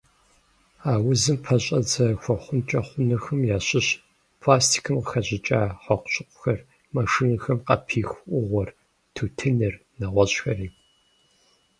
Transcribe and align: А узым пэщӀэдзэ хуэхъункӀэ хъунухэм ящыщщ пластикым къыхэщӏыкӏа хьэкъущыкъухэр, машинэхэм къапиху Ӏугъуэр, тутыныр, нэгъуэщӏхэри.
А 0.91 0.93
узым 1.09 1.37
пэщӀэдзэ 1.43 2.05
хуэхъункӀэ 2.21 2.79
хъунухэм 2.87 3.41
ящыщщ 3.55 3.89
пластикым 4.41 4.95
къыхэщӏыкӏа 4.99 5.61
хьэкъущыкъухэр, 5.83 6.59
машинэхэм 6.93 7.57
къапиху 7.67 8.19
Ӏугъуэр, 8.29 8.69
тутыныр, 9.15 9.73
нэгъуэщӏхэри. 9.99 10.67